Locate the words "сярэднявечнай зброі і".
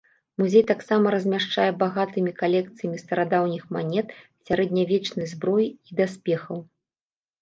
4.49-5.99